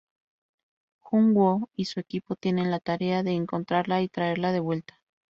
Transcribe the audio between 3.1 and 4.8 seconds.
de encontrarla y traerla de